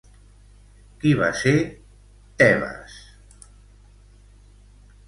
[1.03, 1.53] Qui va ser
[2.43, 2.97] Tebes?